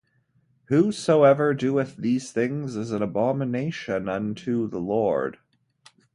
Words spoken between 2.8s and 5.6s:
an abomination unto the Lord.